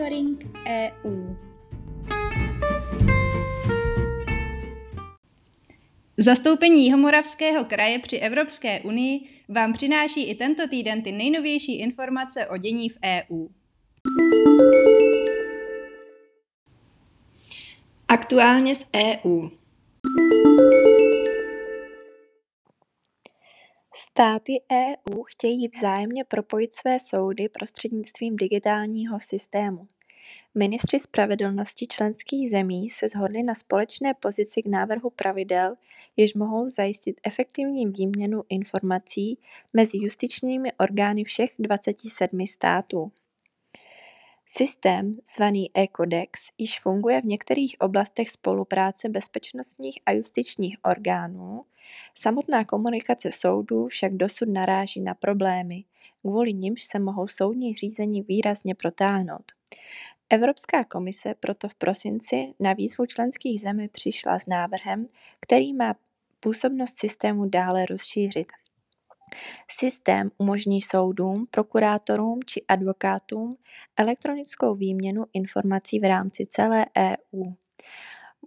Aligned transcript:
Monitoring 0.00 0.56
EU. 0.66 1.36
Zastoupení 6.16 6.84
Jihomoravského 6.84 7.64
kraje 7.64 7.98
při 7.98 8.16
Evropské 8.16 8.80
unii 8.80 9.20
vám 9.48 9.72
přináší 9.72 10.30
i 10.30 10.34
tento 10.34 10.68
týden 10.68 11.02
ty 11.02 11.12
nejnovější 11.12 11.78
informace 11.78 12.46
o 12.46 12.56
dění 12.56 12.88
v 12.88 12.98
EU. 13.04 13.48
Aktuálně 18.08 18.74
z 18.74 18.86
EU. 18.96 19.48
Státy 23.94 24.52
EU 24.72 25.22
chtějí 25.22 25.68
vzájemně 25.68 26.24
propojit 26.24 26.74
své 26.74 26.98
soudy 27.00 27.48
prostřednictvím 27.48 28.36
digitálního 28.36 29.20
systému. 29.20 29.86
Ministři 30.54 31.00
spravedlnosti 31.00 31.86
členských 31.86 32.50
zemí 32.50 32.90
se 32.90 33.08
shodli 33.08 33.42
na 33.42 33.54
společné 33.54 34.14
pozici 34.14 34.62
k 34.62 34.66
návrhu 34.66 35.10
pravidel, 35.10 35.74
jež 36.16 36.34
mohou 36.34 36.68
zajistit 36.68 37.20
efektivní 37.26 37.86
výměnu 37.86 38.42
informací 38.48 39.38
mezi 39.72 39.98
justičními 39.98 40.72
orgány 40.72 41.24
všech 41.24 41.50
27 41.58 42.46
států. 42.46 43.12
Systém, 44.46 45.14
zvaný 45.36 45.70
e-kodex, 45.76 46.40
již 46.58 46.80
funguje 46.80 47.20
v 47.20 47.24
některých 47.24 47.76
oblastech 47.80 48.30
spolupráce 48.30 49.08
bezpečnostních 49.08 49.98
a 50.06 50.12
justičních 50.12 50.76
orgánů, 50.84 51.64
samotná 52.14 52.64
komunikace 52.64 53.32
soudů 53.32 53.86
však 53.86 54.14
dosud 54.14 54.48
naráží 54.48 55.00
na 55.00 55.14
problémy, 55.14 55.84
kvůli 56.20 56.52
nimž 56.52 56.84
se 56.84 56.98
mohou 56.98 57.28
soudní 57.28 57.74
řízení 57.74 58.22
výrazně 58.22 58.74
protáhnout. 58.74 59.52
Evropská 60.32 60.84
komise 60.84 61.34
proto 61.40 61.68
v 61.68 61.74
prosinci 61.74 62.54
na 62.60 62.72
výzvu 62.72 63.06
členských 63.06 63.60
zemí 63.60 63.88
přišla 63.88 64.38
s 64.38 64.46
návrhem, 64.46 65.06
který 65.40 65.74
má 65.74 65.94
působnost 66.40 66.98
systému 66.98 67.48
dále 67.48 67.86
rozšířit. 67.86 68.46
Systém 69.70 70.30
umožní 70.38 70.80
soudům, 70.80 71.46
prokurátorům 71.50 72.40
či 72.46 72.64
advokátům 72.68 73.50
elektronickou 73.96 74.74
výměnu 74.74 75.24
informací 75.32 76.00
v 76.00 76.08
rámci 76.08 76.46
celé 76.50 76.86
EU. 76.98 77.52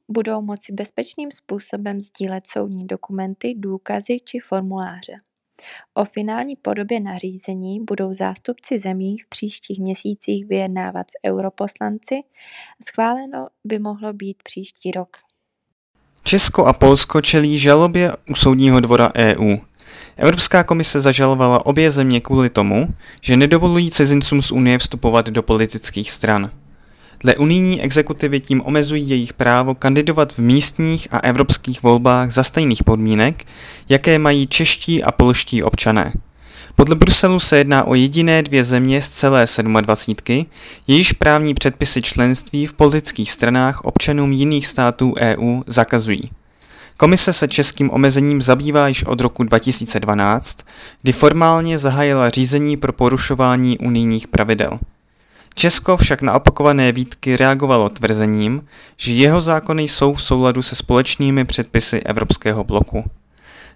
Budou 0.07 0.41
moci 0.41 0.73
bezpečným 0.73 1.31
způsobem 1.31 2.01
sdílet 2.01 2.47
soudní 2.47 2.87
dokumenty, 2.87 3.53
důkazy 3.57 4.19
či 4.19 4.39
formuláře. 4.39 5.13
O 5.93 6.05
finální 6.05 6.55
podobě 6.55 6.99
nařízení 6.99 7.79
budou 7.79 8.13
zástupci 8.13 8.79
zemí 8.79 9.17
v 9.17 9.29
příštích 9.29 9.79
měsících 9.79 10.45
vyjednávat 10.45 11.11
s 11.11 11.29
europoslanci, 11.29 12.15
schváleno 12.87 13.47
by 13.63 13.79
mohlo 13.79 14.13
být 14.13 14.43
příští 14.43 14.91
rok. 14.91 15.17
Česko 16.23 16.65
a 16.65 16.73
Polsko 16.73 17.21
čelí 17.21 17.57
žalobě 17.57 18.11
u 18.29 18.35
Soudního 18.35 18.79
dvora 18.79 19.11
EU. 19.15 19.57
Evropská 20.17 20.63
komise 20.63 21.01
zažalovala 21.01 21.65
obě 21.65 21.91
země 21.91 22.21
kvůli 22.21 22.49
tomu, 22.49 22.87
že 23.21 23.37
nedovolují 23.37 23.91
cizincům 23.91 24.41
z 24.41 24.51
Unie 24.51 24.77
vstupovat 24.77 25.29
do 25.29 25.43
politických 25.43 26.11
stran. 26.11 26.62
Dle 27.23 27.35
unijní 27.35 27.81
exekutivy 27.81 28.39
tím 28.39 28.61
omezují 28.65 29.09
jejich 29.09 29.33
právo 29.33 29.75
kandidovat 29.75 30.33
v 30.33 30.39
místních 30.39 31.07
a 31.11 31.17
evropských 31.17 31.83
volbách 31.83 32.31
za 32.31 32.43
stejných 32.43 32.83
podmínek, 32.83 33.43
jaké 33.89 34.19
mají 34.19 34.47
čeští 34.47 35.03
a 35.03 35.11
polští 35.11 35.63
občané. 35.63 36.13
Podle 36.75 36.95
Bruselu 36.95 37.39
se 37.39 37.57
jedná 37.57 37.83
o 37.83 37.95
jediné 37.95 38.43
dvě 38.43 38.63
země 38.63 39.01
z 39.01 39.09
celé 39.09 39.45
27, 39.81 40.45
jejíž 40.87 41.13
právní 41.13 41.53
předpisy 41.53 42.01
členství 42.01 42.65
v 42.65 42.73
politických 42.73 43.31
stranách 43.31 43.81
občanům 43.81 44.31
jiných 44.31 44.67
států 44.67 45.13
EU 45.17 45.61
zakazují. 45.67 46.29
Komise 46.97 47.33
se 47.33 47.47
českým 47.47 47.91
omezením 47.91 48.41
zabývá 48.41 48.87
již 48.87 49.03
od 49.03 49.21
roku 49.21 49.43
2012, 49.43 50.57
kdy 51.01 51.11
formálně 51.11 51.79
zahájila 51.79 52.29
řízení 52.29 52.77
pro 52.77 52.93
porušování 52.93 53.79
unijních 53.79 54.27
pravidel. 54.27 54.79
Česko 55.55 55.97
však 55.97 56.21
na 56.21 56.33
opakované 56.33 56.91
výtky 56.91 57.37
reagovalo 57.37 57.89
tvrzením, 57.89 58.61
že 58.97 59.13
jeho 59.13 59.41
zákony 59.41 59.83
jsou 59.83 60.13
v 60.13 60.23
souladu 60.23 60.61
se 60.61 60.75
společnými 60.75 61.45
předpisy 61.45 61.99
Evropského 61.99 62.63
bloku. 62.63 63.03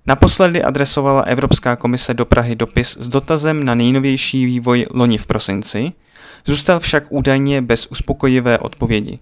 Naposledy 0.07 0.63
adresovala 0.63 1.21
Evropská 1.21 1.75
komise 1.75 2.13
do 2.13 2.25
Prahy 2.25 2.55
dopis 2.55 2.97
s 2.99 3.07
dotazem 3.07 3.63
na 3.63 3.75
nejnovější 3.75 4.45
vývoj 4.45 4.85
loni 4.93 5.17
v 5.17 5.25
prosinci, 5.25 5.91
zůstal 6.45 6.79
však 6.79 7.03
údajně 7.09 7.61
bez 7.61 7.85
uspokojivé 7.85 8.57
odpovědi. 8.57 9.19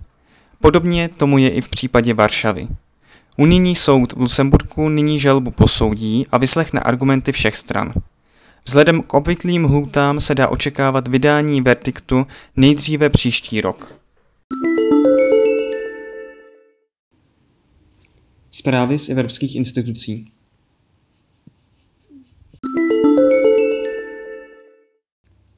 Podobně 0.62 1.10
tomu 1.10 1.38
je 1.38 1.50
i 1.50 1.62
v 1.62 1.70
případě 1.70 2.14
Varšavy. 2.14 2.68
Unijní 3.38 3.76
soud 3.76 4.14
v 4.14 4.22
Lucemburku 4.22 4.90
nyní 4.90 5.20
žalbu 5.20 5.52
posoudí 5.52 6.28
a 6.32 6.38
vyslechne 6.38 6.80
argumenty 6.80 7.32
všech 7.32 7.56
stran. 7.56 7.94
Vzhledem 8.68 9.02
k 9.02 9.14
obvyklým 9.14 9.64
hlůtám 9.64 10.20
se 10.20 10.36
dá 10.36 10.48
očekávat 10.48 11.08
vydání 11.08 11.62
verdiktu 11.62 12.28
nejdříve 12.56 13.10
příští 13.10 13.62
rok. 13.62 14.02
Zprávy 18.52 18.98
z 18.98 19.10
evropských 19.10 19.56
institucí. 19.56 20.32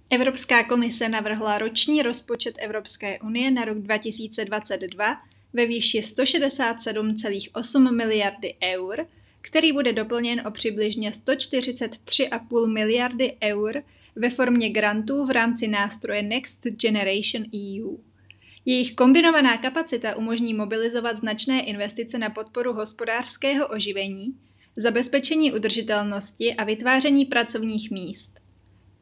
Evropská 0.09 0.63
komise 0.63 1.09
navrhla 1.09 1.57
roční 1.57 2.01
rozpočet 2.01 2.55
Evropské 2.59 3.19
unie 3.19 3.51
na 3.51 3.65
rok 3.65 3.77
2022 3.77 5.17
ve 5.53 5.65
výši 5.65 6.01
167,8 6.01 7.95
miliardy 7.95 8.55
eur, 8.63 9.05
který 9.47 9.71
bude 9.71 9.93
doplněn 9.93 10.41
o 10.47 10.51
přibližně 10.51 11.11
143,5 11.11 12.67
miliardy 12.67 13.37
eur 13.43 13.83
ve 14.15 14.29
formě 14.29 14.69
grantů 14.69 15.25
v 15.25 15.29
rámci 15.29 15.67
nástroje 15.67 16.21
Next 16.21 16.63
Generation 16.67 17.45
EU. 17.55 17.97
Jejich 18.65 18.95
kombinovaná 18.95 19.57
kapacita 19.57 20.15
umožní 20.15 20.53
mobilizovat 20.53 21.17
značné 21.17 21.61
investice 21.61 22.17
na 22.17 22.29
podporu 22.29 22.73
hospodářského 22.73 23.67
oživení, 23.67 24.37
zabezpečení 24.75 25.53
udržitelnosti 25.53 26.53
a 26.53 26.63
vytváření 26.63 27.25
pracovních 27.25 27.91
míst. 27.91 28.39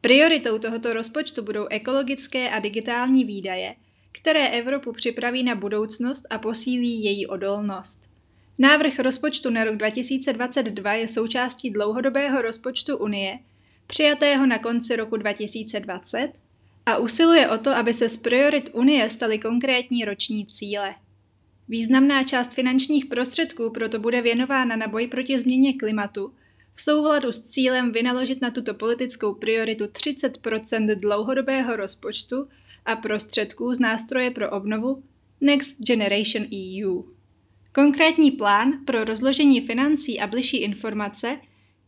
Prioritou 0.00 0.58
tohoto 0.58 0.92
rozpočtu 0.92 1.42
budou 1.42 1.66
ekologické 1.66 2.50
a 2.50 2.58
digitální 2.58 3.24
výdaje, 3.24 3.74
které 4.12 4.48
Evropu 4.48 4.92
připraví 4.92 5.42
na 5.42 5.54
budoucnost 5.54 6.26
a 6.30 6.38
posílí 6.38 7.04
její 7.04 7.26
odolnost. 7.26 8.05
Návrh 8.58 8.98
rozpočtu 8.98 9.50
na 9.50 9.64
rok 9.64 9.76
2022 9.76 10.94
je 10.94 11.08
součástí 11.08 11.70
dlouhodobého 11.70 12.42
rozpočtu 12.42 12.96
Unie, 12.96 13.38
přijatého 13.86 14.46
na 14.46 14.58
konci 14.58 14.96
roku 14.96 15.16
2020, 15.16 16.32
a 16.86 16.96
usiluje 16.96 17.48
o 17.48 17.58
to, 17.58 17.70
aby 17.70 17.94
se 17.94 18.08
z 18.08 18.16
priorit 18.16 18.70
Unie 18.72 19.10
staly 19.10 19.38
konkrétní 19.38 20.04
roční 20.04 20.46
cíle. 20.46 20.94
Významná 21.68 22.24
část 22.24 22.54
finančních 22.54 23.06
prostředků 23.06 23.70
proto 23.70 23.98
bude 23.98 24.22
věnována 24.22 24.76
na 24.76 24.88
boj 24.88 25.06
proti 25.06 25.38
změně 25.38 25.72
klimatu 25.72 26.32
v 26.74 26.82
souladu 26.82 27.32
s 27.32 27.46
cílem 27.46 27.92
vynaložit 27.92 28.42
na 28.42 28.50
tuto 28.50 28.74
politickou 28.74 29.34
prioritu 29.34 29.84
30% 29.84 30.94
dlouhodobého 30.94 31.76
rozpočtu 31.76 32.48
a 32.84 32.96
prostředků 32.96 33.74
z 33.74 33.80
nástroje 33.80 34.30
pro 34.30 34.50
obnovu 34.50 35.02
Next 35.40 35.80
Generation 35.80 36.46
EU. 36.54 37.15
Konkrétní 37.76 38.30
plán 38.30 38.72
pro 38.84 39.04
rozložení 39.04 39.60
financí 39.60 40.20
a 40.20 40.26
bližší 40.26 40.56
informace 40.56 41.40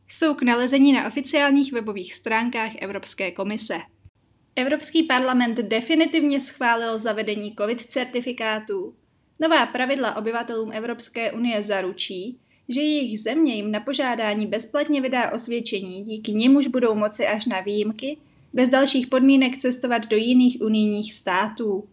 jsou 0.09 0.35
k 0.35 0.43
nalezení 0.43 0.93
na 0.93 1.07
oficiálních 1.07 1.73
webových 1.73 2.15
stránkách 2.15 2.73
Evropské 2.79 3.31
komise. 3.31 3.79
Evropský 4.57 5.03
parlament 5.03 5.59
definitivně 5.59 6.41
schválil 6.41 6.99
zavedení 6.99 7.55
COVID 7.59 7.81
certifikátů. 7.81 8.95
Nová 9.41 9.67
pravidla 9.67 10.17
obyvatelům 10.17 10.73
Evropské 10.73 11.33
unie 11.33 11.63
zaručí, 11.63 12.39
že 12.69 12.81
jejich 12.81 13.21
země 13.21 13.55
jim 13.55 13.71
na 13.71 13.81
požádání 13.81 14.47
bezplatně 14.47 15.01
vydá 15.01 15.33
osvědčení, 15.33 16.05
díky 16.05 16.35
nimuž 16.35 16.67
budou 16.67 16.95
moci 16.95 17.27
až 17.27 17.47
na 17.47 17.61
výjimky 17.61 18.17
bez 18.53 18.69
dalších 18.69 19.07
podmínek 19.07 19.59
cestovat 19.59 20.07
do 20.07 20.17
jiných 20.17 20.61
unijních 20.61 21.15
států. 21.15 21.89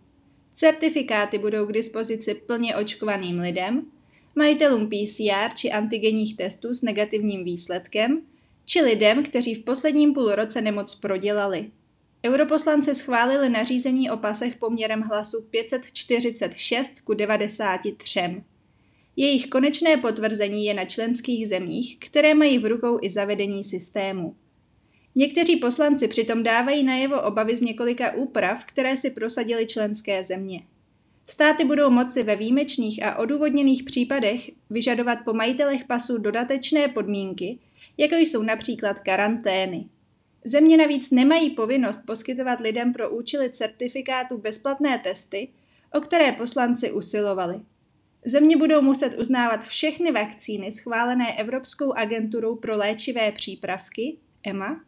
Certifikáty 0.56 1.38
budou 1.38 1.66
k 1.66 1.72
dispozici 1.72 2.34
plně 2.34 2.76
očkovaným 2.76 3.40
lidem, 3.40 3.86
majitelům 4.36 4.90
PCR 4.90 5.56
či 5.56 5.72
antigenních 5.72 6.38
testů 6.38 6.76
s 6.76 6.82
negativním 6.82 7.44
výsledkem, 7.44 8.22
či 8.66 8.82
lidem, 8.82 9.24
kteří 9.24 9.56
v 9.56 9.64
posledním 9.64 10.14
půl 10.14 10.36
roce 10.36 10.62
nemoc 10.62 10.96
prodělali. 10.96 11.72
Europoslanci 12.26 12.96
schválili 12.96 13.50
nařízení 13.50 14.12
o 14.12 14.18
pasech 14.18 14.56
poměrem 14.56 15.02
hlasu 15.02 15.42
546 15.50 17.02
ku 17.02 17.14
93. 17.14 18.44
Jejich 19.16 19.48
konečné 19.48 19.98
potvrzení 19.98 20.66
je 20.66 20.74
na 20.74 20.86
členských 20.86 21.48
zemích, 21.48 21.98
které 22.00 22.34
mají 22.34 22.60
v 22.60 22.66
rukou 22.66 23.00
i 23.02 23.10
zavedení 23.10 23.64
systému. 23.64 24.36
Někteří 25.18 25.56
poslanci 25.56 26.08
přitom 26.08 26.44
dávají 26.44 26.84
najevo 26.84 27.22
obavy 27.22 27.58
z 27.58 27.62
několika 27.62 28.12
úprav, 28.12 28.66
které 28.66 28.98
si 28.98 29.10
prosadili 29.10 29.66
členské 29.66 30.24
země. 30.24 30.62
Státy 31.28 31.66
budou 31.66 31.90
moci 31.90 32.24
ve 32.24 32.36
výjimečných 32.36 33.04
a 33.04 33.16
odůvodněných 33.16 33.84
případech 33.84 34.52
vyžadovat 34.70 35.20
po 35.26 35.34
majitelech 35.34 35.86
pasů 35.86 36.18
dodatečné 36.18 36.88
podmínky, 36.88 37.60
jako 37.98 38.16
jsou 38.16 38.44
například 38.44 39.00
karantény. 39.00 39.86
Země 40.46 40.78
navíc 40.78 41.12
nemají 41.12 41.50
povinnost 41.50 42.06
poskytovat 42.06 42.60
lidem 42.60 42.94
pro 42.94 43.10
účely 43.10 43.50
certifikátu 43.50 44.38
bezplatné 44.38 45.00
testy, 45.00 45.48
o 45.94 46.02
které 46.02 46.32
poslanci 46.32 46.92
usilovali. 46.92 47.60
Země 48.26 48.58
budou 48.58 48.82
muset 48.82 49.20
uznávat 49.20 49.66
všechny 49.66 50.12
vakcíny 50.12 50.72
schválené 50.72 51.40
Evropskou 51.40 51.94
agenturou 51.94 52.56
pro 52.56 52.78
léčivé 52.78 53.32
přípravky, 53.32 54.18
EMA, 54.44 54.82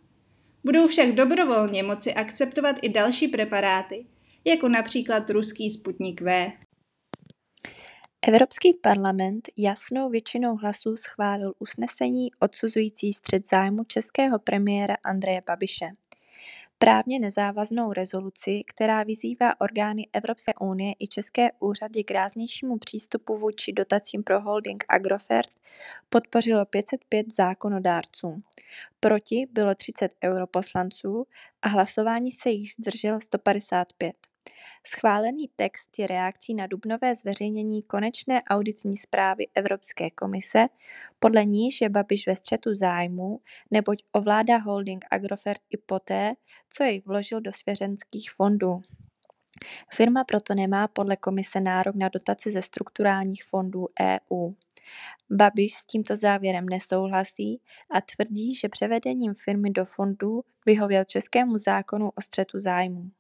budou 0.68 0.88
však 0.88 1.16
dobrovolně 1.16 1.84
moci 1.84 2.14
akceptovat 2.14 2.76
i 2.82 2.90
další 2.90 3.28
preparáty, 3.28 4.06
jako 4.46 4.70
například 4.70 5.30
ruský 5.30 5.72
Sputnik 5.72 6.22
V. 6.22 6.52
Evropský 8.22 8.74
parlament 8.74 9.50
jasnou 9.58 10.10
většinou 10.10 10.56
hlasů 10.56 10.98
schválil 10.98 11.54
usnesení 11.60 12.28
odsuzující 12.40 13.14
střet 13.14 13.50
zájmu 13.50 13.84
českého 13.84 14.40
premiéra 14.40 14.96
Andreje 15.06 15.42
Babiše. 15.48 15.88
Právně 16.80 17.20
nezávaznou 17.20 17.94
rezoluci, 17.94 18.62
která 18.68 19.04
vyzývá 19.04 19.62
orgány 19.62 20.08
Evropské 20.14 20.52
unie 20.62 20.94
i 21.00 21.08
české 21.08 21.50
úřady 21.60 22.04
k 22.04 22.12
ráznějšímu 22.12 22.78
přístupu 22.78 23.38
vůči 23.38 23.74
dotacím 23.74 24.24
pro 24.24 24.42
holding 24.42 24.84
Agrofert, 24.90 25.50
podpořilo 26.10 26.66
505 26.66 27.34
zákonodárců. 27.34 28.42
Proti 29.00 29.48
bylo 29.52 29.76
30 29.76 30.12
europoslanců 30.24 31.28
a 31.62 31.68
hlasování 31.68 32.32
se 32.32 32.50
jich 32.50 32.72
zdrželo 32.72 33.22
155. 33.22 34.16
Schválený 34.88 35.50
text 35.56 36.00
je 36.00 36.08
reakcí 36.08 36.54
na 36.54 36.68
dubnové 36.68 37.16
zveřejnění 37.16 37.84
konečné 37.84 38.42
auditní 38.50 38.98
zprávy 38.98 39.48
Evropské 39.56 40.12
komise, 40.12 40.68
podle 41.20 41.46
níž 41.46 41.82
je 41.82 41.90
Babiš 41.90 42.28
ve 42.28 42.36
střetu 42.36 42.74
zájmů, 42.74 43.40
neboť 43.72 44.04
ovládá 44.12 44.58
holding 44.58 45.06
Agrofert 45.12 45.62
i 45.70 45.78
poté, 45.78 46.34
co 46.70 46.84
jej 46.84 47.02
vložil 47.06 47.42
do 47.42 47.52
svěřenských 47.52 48.32
fondů. 48.32 48.82
Firma 49.94 50.24
proto 50.24 50.56
nemá 50.56 50.88
podle 50.88 51.16
komise 51.16 51.62
nárok 51.62 51.96
na 51.96 52.10
dotaci 52.10 52.52
ze 52.52 52.62
strukturálních 52.62 53.44
fondů 53.44 53.88
EU. 54.02 54.54
Babiš 55.30 55.74
s 55.74 55.86
tímto 55.86 56.16
závěrem 56.16 56.70
nesouhlasí 56.70 57.62
a 57.92 58.02
tvrdí, 58.02 58.56
že 58.56 58.70
převedením 58.70 59.34
firmy 59.34 59.70
do 59.70 59.86
fondů 59.86 60.44
vyhověl 60.66 61.04
českému 61.04 61.58
zákonu 61.58 62.10
o 62.10 62.22
střetu 62.22 62.60
zájmů. 62.60 63.12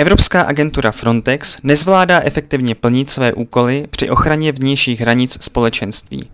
Evropská 0.00 0.42
agentura 0.42 0.92
Frontex 0.92 1.56
nezvládá 1.62 2.20
efektivně 2.24 2.74
plnit 2.74 3.10
své 3.10 3.32
úkoly 3.32 3.86
při 3.90 4.10
ochraně 4.10 4.52
vnějších 4.52 5.00
hranic 5.00 5.44
společenství. 5.44 6.30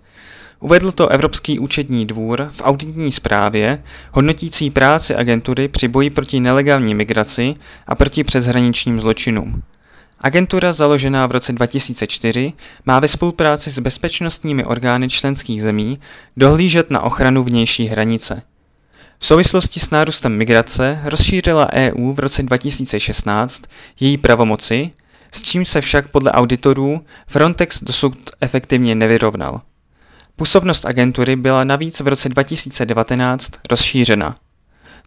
Uvedl 0.60 0.92
to 0.92 1.08
Evropský 1.08 1.58
účetní 1.58 2.06
dvůr 2.06 2.48
v 2.52 2.62
auditní 2.64 3.12
zprávě 3.12 3.82
hodnotící 4.12 4.70
práci 4.70 5.14
agentury 5.14 5.68
při 5.68 5.88
boji 5.88 6.10
proti 6.10 6.40
nelegální 6.40 6.94
migraci 6.94 7.54
a 7.86 7.94
proti 7.94 8.24
přeshraničním 8.24 9.00
zločinům. 9.00 9.62
Agentura 10.20 10.72
založená 10.72 11.26
v 11.26 11.32
roce 11.32 11.52
2004 11.52 12.52
má 12.84 13.00
ve 13.00 13.08
spolupráci 13.08 13.70
s 13.70 13.78
bezpečnostními 13.78 14.64
orgány 14.64 15.08
členských 15.08 15.62
zemí 15.62 15.98
dohlížet 16.36 16.90
na 16.90 17.00
ochranu 17.00 17.44
vnější 17.44 17.86
hranice. 17.86 18.42
V 19.26 19.28
souvislosti 19.28 19.80
s 19.80 19.90
nárůstem 19.90 20.36
migrace 20.36 21.00
rozšířila 21.04 21.72
EU 21.72 22.12
v 22.12 22.18
roce 22.18 22.42
2016 22.42 23.62
její 24.00 24.18
pravomoci, 24.18 24.90
s 25.30 25.42
čím 25.42 25.64
se 25.64 25.80
však 25.80 26.08
podle 26.08 26.32
auditorů 26.32 27.00
Frontex 27.28 27.82
dosud 27.82 28.14
efektivně 28.40 28.94
nevyrovnal. 28.94 29.60
Působnost 30.36 30.86
agentury 30.86 31.36
byla 31.36 31.64
navíc 31.64 32.00
v 32.00 32.08
roce 32.08 32.28
2019 32.28 33.52
rozšířena. 33.70 34.36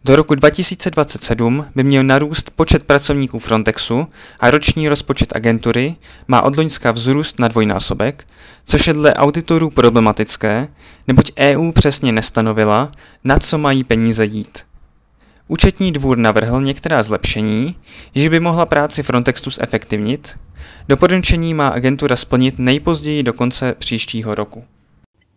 Do 0.04 0.16
roku 0.16 0.34
2027 0.34 1.66
by 1.74 1.84
měl 1.84 2.04
narůst 2.04 2.50
počet 2.50 2.82
pracovníků 2.82 3.38
Frontexu 3.38 4.06
a 4.40 4.50
roční 4.50 4.88
rozpočet 4.88 5.36
agentury 5.36 5.96
má 6.28 6.42
od 6.42 6.56
Loňska 6.56 6.90
vzrůst 6.90 7.38
na 7.38 7.48
dvojnásobek, 7.48 8.24
což 8.64 8.86
je 8.86 8.92
dle 8.92 9.14
auditorů 9.14 9.70
problematické, 9.70 10.68
neboť 11.08 11.32
EU 11.38 11.72
přesně 11.72 12.12
nestanovila, 12.12 12.90
na 13.24 13.38
co 13.38 13.58
mají 13.58 13.84
peníze 13.84 14.24
jít. 14.24 14.58
Účetní 15.48 15.92
dvůr 15.92 16.18
navrhl 16.18 16.62
některá 16.62 17.02
zlepšení, 17.02 17.76
že 18.14 18.30
by 18.30 18.40
mohla 18.40 18.66
práci 18.66 19.02
Frontexu 19.02 19.50
zefektivnit. 19.50 20.34
Doporučení 20.88 21.54
má 21.54 21.68
agentura 21.68 22.16
splnit 22.16 22.58
nejpozději 22.58 23.22
do 23.22 23.32
konce 23.32 23.74
příštího 23.74 24.34
roku. 24.34 24.64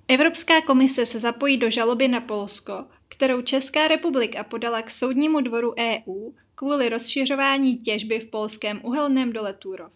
Evropská 0.07 0.61
komise 0.61 1.05
se 1.05 1.19
zapojí 1.19 1.57
do 1.57 1.69
žaloby 1.69 2.07
na 2.07 2.21
Polsko, 2.21 2.73
kterou 3.09 3.41
Česká 3.41 3.87
republika 3.87 4.43
podala 4.43 4.81
k 4.81 4.91
soudnímu 4.91 5.41
dvoru 5.41 5.73
EU 5.79 6.31
kvůli 6.55 6.89
rozšiřování 6.89 7.77
těžby 7.77 8.19
v 8.19 8.31
polském 8.31 8.79
uhelném 8.83 9.33
dole 9.33 9.53
Turov. 9.53 9.91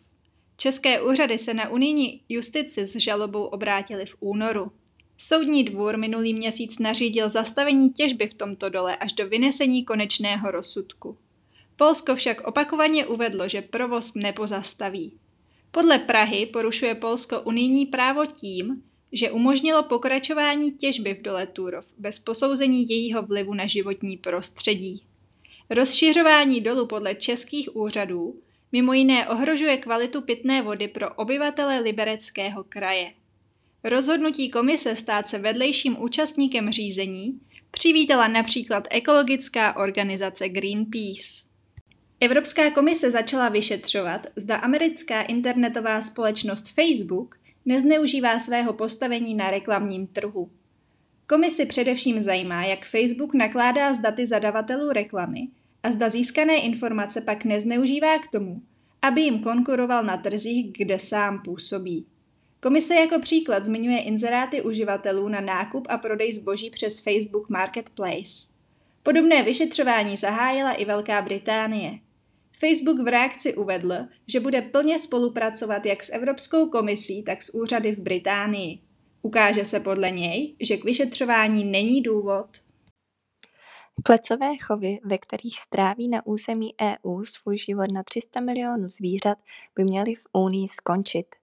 České 0.58 1.02
úřady 1.02 1.38
se 1.38 1.54
na 1.54 1.70
unijní 1.70 2.22
justici 2.30 2.88
s 2.88 2.96
žalobou 2.96 3.44
obrátily 3.44 4.06
v 4.06 4.16
únoru. 4.20 4.72
Soudní 5.18 5.64
dvůr 5.64 5.98
minulý 5.98 6.34
měsíc 6.34 6.80
nařídil 6.80 7.30
zastavení 7.30 7.90
těžby 7.90 8.28
v 8.28 8.34
tomto 8.34 8.70
dole 8.70 8.98
až 8.98 9.14
do 9.14 9.28
vynesení 9.28 9.86
konečného 9.86 10.52
rozsudku. 10.52 11.18
Polsko 11.76 12.16
však 12.16 12.48
opakovaně 12.48 13.06
uvedlo, 13.06 13.50
že 13.50 13.62
provoz 13.62 14.16
nepozastaví. 14.16 15.14
Podle 15.72 16.00
Prahy 16.00 16.46
porušuje 16.46 16.96
Polsko 16.96 17.42
unijní 17.42 17.86
právo 17.86 18.26
tím, 18.26 18.84
že 19.12 19.32
umožnilo 19.32 19.84
pokračování 19.84 20.72
těžby 20.72 21.14
v 21.14 21.22
dole 21.22 21.48
Turov 21.48 21.86
bez 21.98 22.20
posouzení 22.20 22.90
jejího 22.90 23.22
vlivu 23.22 23.54
na 23.54 23.68
životní 23.68 24.18
prostředí. 24.18 25.04
Rozšiřování 25.70 26.62
dolu 26.62 26.88
podle 26.88 27.16
českých 27.16 27.76
úřadů 27.76 28.42
mimo 28.72 28.94
jiné 28.94 29.30
ohrožuje 29.30 29.78
kvalitu 29.78 30.22
pitné 30.22 30.62
vody 30.62 30.88
pro 30.88 31.14
obyvatele 31.14 31.80
Libereckého 31.80 32.64
kraje. 32.64 33.14
Rozhodnutí 33.84 34.50
komise 34.50 34.96
stát 34.96 35.30
se 35.30 35.40
vedlejším 35.40 36.02
účastníkem 36.02 36.72
řízení 36.72 37.40
přivítala 37.72 38.28
například 38.28 38.88
ekologická 38.90 39.76
organizace 39.76 40.50
Greenpeace. 40.50 41.48
Evropská 42.20 42.72
komise 42.72 43.12
začala 43.12 43.50
vyšetřovat, 43.50 44.28
zda 44.36 44.56
americká 44.56 45.22
internetová 45.22 46.02
společnost 46.02 46.74
Facebook 46.76 47.40
nezneužívá 47.66 48.40
svého 48.40 48.74
postavení 48.74 49.36
na 49.36 49.52
reklamním 49.52 50.08
trhu. 50.08 50.52
Komisi 51.28 51.66
především 51.66 52.22
zajímá, 52.22 52.66
jak 52.66 52.86
Facebook 52.86 53.34
nakládá 53.34 53.94
s 53.94 53.98
daty 53.98 54.26
zadavatelů 54.26 54.92
reklamy 54.92 55.48
a 55.88 55.92
zda 55.92 56.10
získané 56.10 56.56
informace 56.60 57.22
pak 57.22 57.46
nezneužívá 57.46 58.20
k 58.20 58.28
tomu, 58.28 58.62
aby 59.02 59.22
jim 59.22 59.40
konkuroval 59.40 60.04
na 60.04 60.18
trzích, 60.18 60.74
kde 60.78 61.00
sám 61.00 61.42
působí. 61.44 62.08
Komise 62.60 62.96
jako 62.96 63.20
příklad 63.20 63.66
zmiňuje 63.66 64.00
inzeráty 64.02 64.62
uživatelů 64.62 65.28
na 65.28 65.42
nákup 65.42 65.88
a 65.90 65.98
prodej 65.98 66.34
zboží 66.34 66.70
přes 66.70 67.00
Facebook 67.00 67.50
Marketplace. 67.50 68.48
Podobné 69.04 69.44
vyšetřování 69.44 70.18
zahájila 70.18 70.72
i 70.72 70.86
Velká 70.86 71.22
Británie. 71.22 72.00
Facebook 72.60 73.00
v 73.00 73.08
reakci 73.08 73.54
uvedl, 73.54 73.96
že 74.28 74.40
bude 74.40 74.62
plně 74.62 75.00
spolupracovat 75.00 75.86
jak 75.86 76.04
s 76.04 76.14
Evropskou 76.14 76.70
komisí, 76.70 77.24
tak 77.24 77.44
s 77.44 77.56
úřady 77.56 77.92
v 77.92 78.00
Británii. 78.00 78.80
Ukáže 79.22 79.66
se 79.66 79.80
podle 79.80 80.12
něj, 80.12 80.56
že 80.60 80.78
k 80.78 80.84
vyšetřování 80.84 81.66
není 81.66 82.02
důvod. 82.02 82.48
Klecové 84.04 84.58
chovy, 84.58 85.00
ve 85.04 85.18
kterých 85.18 85.60
stráví 85.60 86.08
na 86.08 86.26
území 86.26 86.74
EU 86.82 87.26
svůj 87.26 87.58
život 87.58 87.92
na 87.92 88.04
300 88.04 88.40
milionů 88.40 88.90
zvířat, 88.90 89.38
by 89.76 89.84
měly 89.84 90.16
v 90.16 90.24
Unii 90.34 90.68
skončit. 90.68 91.36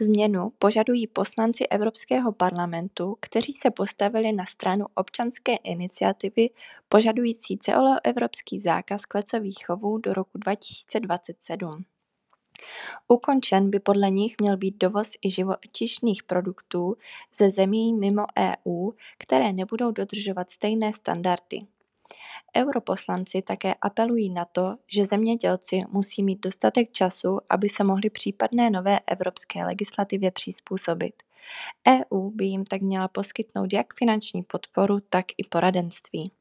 Změnu 0.00 0.52
požadují 0.58 1.06
poslanci 1.06 1.66
Evropského 1.66 2.32
parlamentu, 2.32 3.16
kteří 3.20 3.52
se 3.52 3.70
postavili 3.70 4.32
na 4.32 4.46
stranu 4.46 4.86
občanské 4.94 5.56
iniciativy 5.56 6.50
požadující 6.88 7.58
celoevropský 7.58 8.60
zákaz 8.60 9.04
klecových 9.04 9.66
chovů 9.66 9.98
do 9.98 10.12
roku 10.12 10.38
2027. 10.38 11.84
Ukončen 13.08 13.70
by 13.70 13.80
podle 13.80 14.10
nich 14.10 14.34
měl 14.40 14.56
být 14.56 14.78
dovoz 14.78 15.12
i 15.22 15.30
živočišných 15.30 16.22
produktů 16.22 16.96
ze 17.34 17.50
zemí 17.50 17.94
mimo 17.94 18.26
EU, 18.38 18.90
které 19.18 19.52
nebudou 19.52 19.90
dodržovat 19.90 20.50
stejné 20.50 20.92
standardy. 20.92 21.66
Europoslanci 22.56 23.42
také 23.42 23.74
apelují 23.74 24.30
na 24.30 24.44
to, 24.44 24.76
že 24.86 25.06
zemědělci 25.06 25.82
musí 25.90 26.22
mít 26.22 26.40
dostatek 26.40 26.92
času, 26.92 27.40
aby 27.50 27.68
se 27.68 27.84
mohli 27.84 28.10
případné 28.10 28.70
nové 28.70 29.00
evropské 29.06 29.64
legislativě 29.64 30.30
přizpůsobit. 30.30 31.22
EU 31.88 32.30
by 32.30 32.44
jim 32.44 32.64
tak 32.64 32.80
měla 32.80 33.08
poskytnout 33.08 33.72
jak 33.72 33.94
finanční 33.94 34.42
podporu, 34.42 35.00
tak 35.00 35.24
i 35.38 35.44
poradenství. 35.44 36.32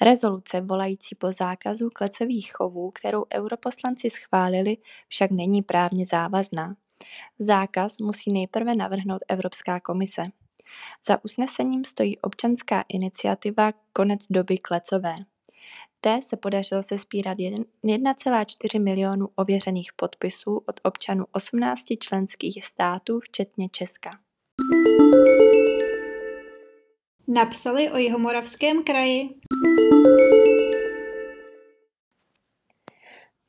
Rezoluce 0.00 0.60
volající 0.60 1.14
po 1.14 1.32
zákazu 1.32 1.90
klecových 1.90 2.52
chovů, 2.52 2.90
kterou 2.90 3.24
europoslanci 3.34 4.10
schválili, 4.10 4.76
však 5.08 5.30
není 5.30 5.62
právně 5.62 6.06
závazná. 6.06 6.76
Zákaz 7.38 7.98
musí 7.98 8.32
nejprve 8.32 8.74
navrhnout 8.74 9.22
Evropská 9.28 9.80
komise. 9.80 10.22
Za 11.06 11.24
usnesením 11.24 11.84
stojí 11.84 12.18
občanská 12.18 12.84
iniciativa 12.88 13.72
Konec 13.92 14.26
doby 14.30 14.58
klecové. 14.58 15.14
Té 16.00 16.22
se 16.22 16.36
podařilo 16.36 16.82
sespírat 16.82 17.38
1,4 17.38 18.82
milionu 18.82 19.28
ověřených 19.34 19.92
podpisů 19.96 20.62
od 20.66 20.80
občanů 20.82 21.24
18 21.32 21.84
členských 21.98 22.64
států, 22.64 23.20
včetně 23.20 23.68
Česka. 23.68 24.18
Napsali 27.28 27.90
o 27.90 27.96
Jihomoravském 27.96 28.84
kraji. 28.84 29.28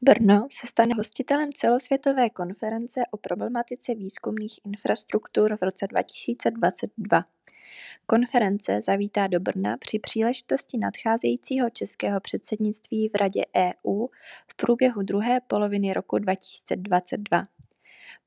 Brno 0.06 0.48
se 0.52 0.68
stane 0.68 0.94
hostitelem 0.98 1.54
celosvětové 1.54 2.30
konference 2.30 3.02
o 3.12 3.18
problematice 3.18 3.96
výzkumných 3.96 4.60
infrastruktur 4.66 5.58
v 5.58 5.62
roce 5.62 5.88
2022. 5.88 7.26
Konference 8.06 8.82
zavítá 8.82 9.28
do 9.28 9.40
Brna 9.40 9.78
při 9.78 10.00
příležitosti 10.00 10.78
nadcházejícího 10.78 11.70
českého 11.70 12.20
předsednictví 12.20 13.10
v 13.10 13.16
Radě 13.16 13.42
EU 13.58 14.08
v 14.48 14.56
průběhu 14.56 15.02
druhé 15.04 15.42
poloviny 15.48 15.94
roku 15.94 16.18
2022. 16.18 17.44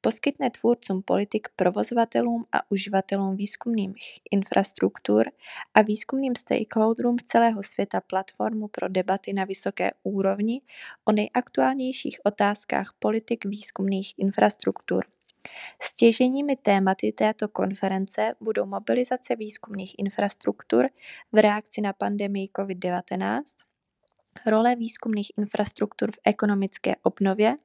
Poskytne 0.06 0.50
tvůrcům 0.50 1.02
politik, 1.02 1.48
provozovatelům 1.56 2.44
a 2.52 2.70
uživatelům 2.70 3.36
výzkumných 3.36 4.20
infrastruktur 4.30 5.30
a 5.75 5.82
výzkumným 5.82 6.34
stakeholderům 6.34 7.18
z 7.18 7.25
celého 7.25 7.62
světa 7.62 8.00
platformu 8.00 8.68
pro 8.68 8.88
debaty 8.88 9.32
na 9.32 9.44
vysoké 9.44 9.90
úrovni 10.02 10.60
o 11.04 11.12
nejaktuálnějších 11.12 12.18
otázkách 12.25 12.92
politik 12.98 13.44
výzkumných 13.44 14.12
infrastruktur. 14.18 15.04
Stěžejními 15.82 16.56
tématy 16.56 17.12
této 17.12 17.48
konference 17.48 18.34
budou 18.40 18.66
mobilizace 18.66 19.36
výzkumných 19.36 19.94
infrastruktur 19.98 20.88
v 21.32 21.38
reakci 21.38 21.80
na 21.80 21.92
pandemii 21.92 22.48
COVID-19, 22.56 23.42
role 24.46 24.76
výzkumných 24.76 25.32
infrastruktur 25.38 26.10
v 26.10 26.18
ekonomické 26.24 26.96
obnově, 27.02 27.56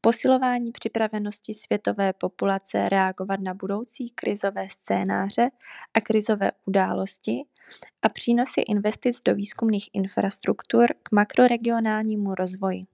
posilování 0.00 0.72
připravenosti 0.72 1.54
světové 1.54 2.12
populace 2.12 2.88
reagovat 2.88 3.40
na 3.40 3.54
budoucí 3.54 4.10
krizové 4.10 4.68
scénáře 4.70 5.50
a 5.94 6.00
krizové 6.00 6.52
události 6.64 7.44
a 8.02 8.08
přínosy 8.08 8.60
investic 8.60 9.22
do 9.22 9.34
výzkumných 9.34 9.90
infrastruktur 9.92 10.86
k 11.02 11.12
makroregionálnímu 11.12 12.34
rozvoji. 12.34 12.86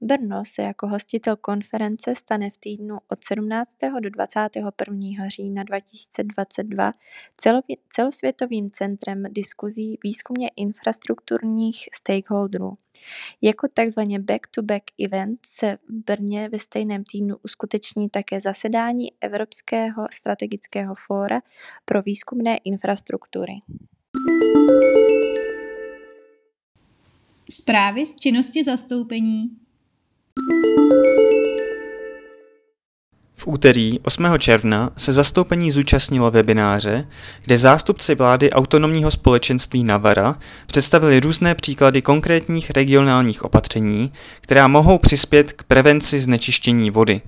Brno 0.00 0.44
se 0.44 0.62
jako 0.62 0.88
hostitel 0.88 1.36
konference 1.36 2.14
stane 2.14 2.50
v 2.50 2.58
týdnu 2.58 2.98
od 3.08 3.24
17. 3.24 3.76
do 4.00 4.10
21. 4.10 5.28
října 5.28 5.62
2022 5.62 6.92
celosvětovým 7.88 8.70
centrem 8.70 9.22
diskuzí 9.30 9.98
výzkumně 10.04 10.48
infrastrukturních 10.56 11.88
stakeholderů. 11.94 12.78
Jako 13.42 13.68
takzvaně 13.74 14.20
back-to-back 14.20 14.82
event 15.04 15.40
se 15.46 15.78
v 15.88 15.92
Brně 15.92 16.48
ve 16.48 16.58
stejném 16.58 17.04
týdnu 17.04 17.36
uskuteční 17.42 18.10
také 18.10 18.40
zasedání 18.40 19.08
Evropského 19.20 20.06
strategického 20.12 20.94
fóra 21.06 21.40
pro 21.84 22.02
výzkumné 22.02 22.56
infrastruktury. 22.56 23.52
Zprávy 27.50 28.06
z 28.06 28.14
činnosti 28.14 28.64
zastoupení 28.64 29.67
v 33.38 33.46
úterý 33.46 34.00
8. 34.00 34.24
června 34.38 34.90
se 34.96 35.12
zastoupení 35.12 35.70
zúčastnilo 35.70 36.30
webináře, 36.30 37.08
kde 37.44 37.56
zástupci 37.56 38.14
vlády 38.14 38.50
autonomního 38.50 39.10
společenství 39.10 39.84
Navara 39.84 40.38
představili 40.66 41.20
různé 41.20 41.54
příklady 41.54 42.02
konkrétních 42.02 42.70
regionálních 42.70 43.44
opatření, 43.44 44.12
která 44.40 44.68
mohou 44.68 44.98
přispět 44.98 45.52
k 45.52 45.62
prevenci 45.62 46.20
znečištění 46.20 46.90
vody. 46.90 47.20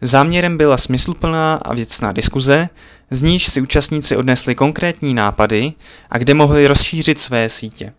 Záměrem 0.00 0.56
byla 0.56 0.76
smysluplná 0.76 1.54
a 1.54 1.74
věcná 1.74 2.12
diskuze, 2.12 2.68
z 3.10 3.22
níž 3.22 3.46
si 3.46 3.60
účastníci 3.60 4.16
odnesli 4.16 4.54
konkrétní 4.54 5.14
nápady 5.14 5.72
a 6.10 6.18
kde 6.18 6.34
mohli 6.34 6.66
rozšířit 6.66 7.20
své 7.20 7.48
sítě. 7.48 7.92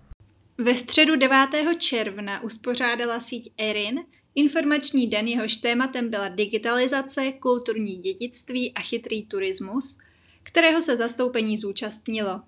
Ve 0.58 0.78
středu 0.78 1.16
9. 1.16 1.38
června 1.80 2.44
uspořádala 2.44 3.20
síť 3.20 3.54
ERIN 3.58 4.00
Informační 4.36 5.08
den 5.08 5.28
jehož 5.28 5.58
tématem 5.58 6.10
byla 6.10 6.28
digitalizace, 6.28 7.32
kulturní 7.32 7.96
dědictví 7.96 8.74
a 8.74 8.82
chytrý 8.82 9.26
turismus, 9.26 9.98
kterého 10.44 10.82
se 10.82 10.98
zastoupení 10.98 11.58
zúčastnilo. 11.58 12.42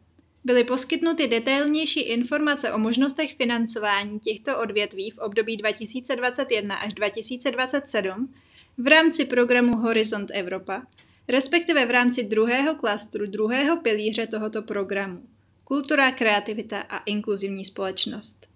Byly 0.43 0.63
poskytnuty 0.63 1.27
detailnější 1.27 1.99
informace 1.99 2.71
o 2.71 2.77
možnostech 2.77 3.35
financování 3.35 4.19
těchto 4.19 4.59
odvětví 4.59 5.11
v 5.11 5.17
období 5.17 5.57
2021 5.57 6.75
až 6.75 6.93
2027 6.93 8.33
v 8.77 8.87
rámci 8.87 9.25
programu 9.25 9.77
Horizont 9.77 10.31
Evropa, 10.33 10.81
respektive 11.27 11.85
v 11.85 11.91
rámci 11.91 12.23
druhého 12.23 12.75
klastru 12.75 13.25
druhého 13.25 13.77
pilíře 13.77 14.27
tohoto 14.27 14.61
programu 14.61 15.21
Kultura, 15.63 16.11
kreativita 16.11 16.81
a 16.81 16.97
inkluzivní 16.97 17.65
společnost. 17.65 18.54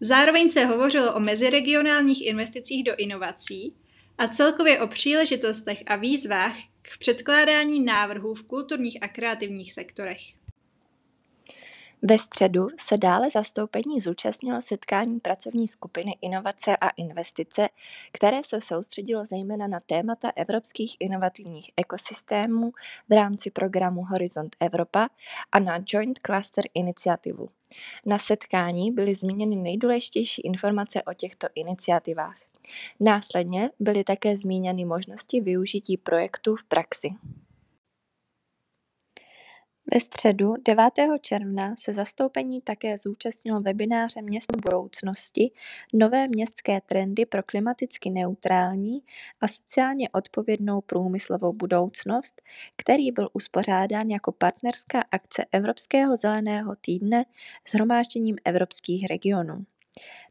Zároveň 0.00 0.50
se 0.50 0.64
hovořilo 0.64 1.14
o 1.14 1.20
meziregionálních 1.20 2.26
investicích 2.26 2.84
do 2.84 2.92
inovací 2.96 3.74
a 4.18 4.28
celkově 4.28 4.80
o 4.80 4.86
příležitostech 4.86 5.82
a 5.86 5.96
výzvách 5.96 6.56
k 6.82 6.98
předkládání 6.98 7.80
návrhů 7.80 8.34
v 8.34 8.42
kulturních 8.42 9.02
a 9.02 9.08
kreativních 9.08 9.72
sektorech. 9.72 10.20
Ve 12.02 12.18
středu 12.18 12.68
se 12.78 12.98
dále 12.98 13.30
zastoupení 13.30 14.00
zúčastnilo 14.00 14.62
setkání 14.62 15.20
pracovní 15.20 15.68
skupiny 15.68 16.16
Inovace 16.20 16.76
a 16.76 16.88
investice, 16.88 17.68
které 18.12 18.42
se 18.42 18.60
soustředilo 18.60 19.26
zejména 19.26 19.66
na 19.66 19.80
témata 19.80 20.32
evropských 20.36 20.96
inovativních 21.00 21.70
ekosystémů 21.76 22.72
v 23.08 23.12
rámci 23.12 23.50
programu 23.50 24.04
Horizont 24.04 24.56
Evropa 24.60 25.08
a 25.52 25.58
na 25.58 25.78
Joint 25.86 26.18
Cluster 26.26 26.64
iniciativu. 26.74 27.48
Na 28.06 28.18
setkání 28.18 28.92
byly 28.92 29.14
zmíněny 29.14 29.56
nejdůležitější 29.56 30.42
informace 30.42 31.02
o 31.02 31.14
těchto 31.14 31.46
iniciativách. 31.54 32.36
Následně 33.00 33.70
byly 33.80 34.04
také 34.04 34.38
zmíněny 34.38 34.84
možnosti 34.84 35.40
využití 35.40 35.96
projektů 35.96 36.56
v 36.56 36.64
praxi. 36.64 37.10
Ve 39.94 40.00
středu 40.00 40.54
9. 40.64 40.84
června 41.20 41.74
se 41.78 41.92
zastoupení 41.92 42.60
také 42.60 42.98
zúčastnilo 42.98 43.60
webináře 43.60 44.22
Město 44.22 44.56
budoucnosti 44.56 45.50
Nové 45.94 46.28
městské 46.28 46.80
trendy 46.80 47.26
pro 47.26 47.42
klimaticky 47.42 48.10
neutrální 48.10 49.02
a 49.40 49.48
sociálně 49.48 50.08
odpovědnou 50.08 50.80
průmyslovou 50.80 51.52
budoucnost, 51.52 52.42
který 52.76 53.12
byl 53.12 53.28
uspořádán 53.32 54.08
jako 54.08 54.32
partnerská 54.32 55.04
akce 55.10 55.44
Evropského 55.52 56.16
zeleného 56.16 56.76
týdne 56.80 57.24
s 57.64 57.74
hromážděním 57.74 58.36
evropských 58.44 59.06
regionů. 59.06 59.64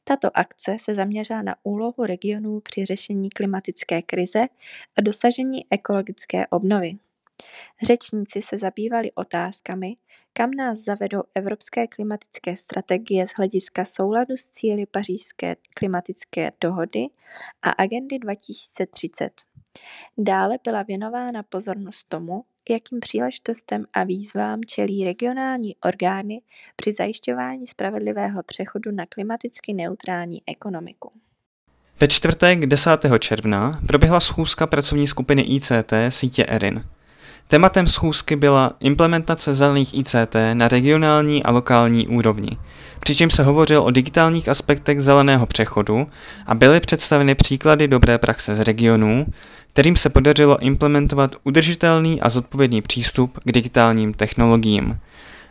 Tato 0.03 0.37
akce 0.37 0.77
se 0.79 0.95
zaměřila 0.95 1.41
na 1.41 1.55
úlohu 1.63 2.05
regionů 2.05 2.59
při 2.59 2.85
řešení 2.85 3.29
klimatické 3.29 4.01
krize 4.01 4.47
a 4.97 5.01
dosažení 5.01 5.65
ekologické 5.69 6.47
obnovy. 6.47 6.97
Řečníci 7.83 8.41
se 8.41 8.57
zabývali 8.57 9.11
otázkami, 9.11 9.95
kam 10.33 10.51
nás 10.51 10.79
zavedou 10.79 11.23
evropské 11.35 11.87
klimatické 11.87 12.57
strategie 12.57 13.27
z 13.27 13.31
hlediska 13.35 13.85
souladu 13.85 14.37
s 14.37 14.47
cíli 14.47 14.85
Pařížské 14.85 15.55
klimatické 15.73 16.51
dohody 16.61 17.07
a 17.61 17.69
agendy 17.69 18.19
2030. 18.19 19.29
Dále 20.17 20.59
byla 20.63 20.83
věnována 20.83 21.43
pozornost 21.43 22.05
tomu, 22.07 22.43
jakým 22.69 22.99
příležitostem 22.99 23.85
a 23.93 24.03
výzvám 24.03 24.59
čelí 24.63 25.05
regionální 25.05 25.75
orgány 25.75 26.41
při 26.75 26.93
zajišťování 26.93 27.67
spravedlivého 27.67 28.43
přechodu 28.43 28.91
na 28.91 29.05
klimaticky 29.05 29.73
neutrální 29.73 30.41
ekonomiku. 30.47 31.11
Ve 31.99 32.07
čtvrtek 32.07 32.65
10. 32.65 32.91
června 33.19 33.71
proběhla 33.87 34.19
schůzka 34.19 34.67
pracovní 34.67 35.07
skupiny 35.07 35.41
ICT 35.41 35.93
sítě 36.09 36.45
ERIN. 36.47 36.83
Tématem 37.51 37.87
schůzky 37.87 38.35
byla 38.35 38.73
implementace 38.79 39.53
zelených 39.53 39.97
ICT 39.97 40.35
na 40.53 40.67
regionální 40.67 41.43
a 41.43 41.51
lokální 41.51 42.07
úrovni, 42.07 42.49
přičemž 42.99 43.33
se 43.33 43.43
hovořil 43.43 43.81
o 43.81 43.91
digitálních 43.91 44.49
aspektech 44.49 45.01
zeleného 45.01 45.45
přechodu 45.45 46.03
a 46.45 46.55
byly 46.55 46.79
představeny 46.79 47.35
příklady 47.35 47.87
dobré 47.87 48.17
praxe 48.17 48.55
z 48.55 48.59
regionů, 48.59 49.25
kterým 49.73 49.95
se 49.95 50.09
podařilo 50.09 50.59
implementovat 50.59 51.35
udržitelný 51.43 52.21
a 52.21 52.29
zodpovědný 52.29 52.81
přístup 52.81 53.39
k 53.45 53.51
digitálním 53.51 54.13
technologiím. 54.13 54.99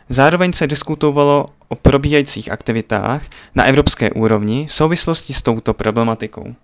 Zároveň 0.09 0.53
se 0.53 0.67
diskutovalo 0.67 1.45
o 1.67 1.75
probíhajících 1.75 2.51
aktivitách 2.51 3.23
na 3.55 3.63
evropské 3.63 4.11
úrovni 4.11 4.67
v 4.67 4.73
souvislosti 4.73 5.33
s 5.33 5.41
touto 5.41 5.73
problematikou. 5.73 6.55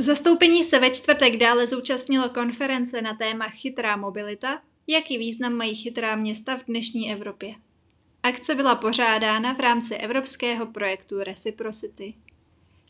Zastoupení 0.00 0.64
se 0.64 0.78
ve 0.78 0.90
čtvrtek 0.90 1.36
dále 1.36 1.66
zúčastnilo 1.66 2.28
konference 2.28 3.02
na 3.02 3.14
téma 3.14 3.48
Chytrá 3.48 3.96
mobilita, 3.96 4.58
jaký 4.88 5.18
význam 5.18 5.52
mají 5.52 5.74
chytrá 5.74 6.16
města 6.16 6.56
v 6.56 6.64
dnešní 6.64 7.12
Evropě. 7.12 7.54
Akce 8.22 8.54
byla 8.54 8.74
pořádána 8.74 9.54
v 9.54 9.60
rámci 9.60 9.94
evropského 9.94 10.66
projektu 10.66 11.18
Reciprocity. 11.18 12.14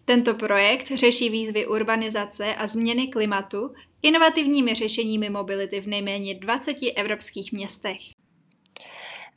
Tento 0.04 0.34
projekt 0.34 0.86
řeší 0.94 1.30
výzvy 1.30 1.66
urbanizace 1.66 2.54
a 2.54 2.66
změny 2.66 3.08
klimatu 3.08 3.74
inovativními 4.02 4.74
řešeními 4.74 5.30
mobility 5.30 5.80
v 5.80 5.86
nejméně 5.86 6.34
20 6.34 6.76
evropských 6.96 7.52
městech. 7.52 8.17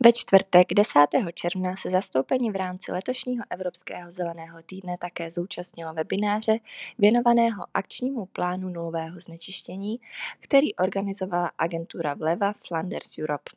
Ve 0.03 0.11
čtvrtek 0.11 0.73
10. 0.73 0.99
června 1.33 1.75
se 1.75 1.89
zastoupení 1.89 2.51
v 2.51 2.55
rámci 2.55 2.91
letošního 2.91 3.43
Evropského 3.49 4.11
zeleného 4.11 4.59
týdne 4.65 4.97
také 4.97 5.31
zúčastnilo 5.31 5.93
webináře 5.93 6.57
věnovaného 6.97 7.65
akčnímu 7.73 8.25
plánu 8.25 8.69
nulového 8.69 9.19
znečištění, 9.19 9.99
který 10.39 10.75
organizovala 10.75 11.51
agentura 11.57 12.13
Vleva 12.13 12.53
Flanders 12.67 13.17
Europe. 13.19 13.51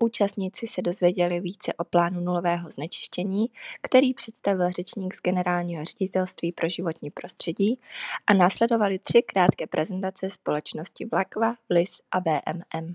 Účastníci 0.00 0.66
se 0.66 0.82
dozvěděli 0.82 1.40
více 1.40 1.74
o 1.74 1.84
plánu 1.84 2.20
nulového 2.20 2.70
znečištění, 2.70 3.46
který 3.82 4.14
představil 4.14 4.70
řečník 4.70 5.14
z 5.14 5.22
Generálního 5.22 5.84
ředitelství 5.84 6.52
pro 6.52 6.68
životní 6.68 7.10
prostředí 7.10 7.80
a 8.26 8.34
následovaly 8.34 8.98
tři 8.98 9.22
krátké 9.22 9.66
prezentace 9.66 10.30
společnosti 10.30 11.04
Vlakva, 11.04 11.54
Vlis 11.68 12.00
a 12.10 12.20
BMM. 12.20 12.94